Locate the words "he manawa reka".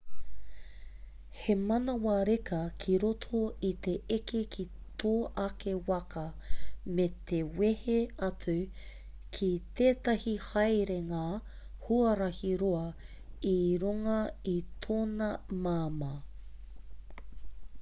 1.39-2.61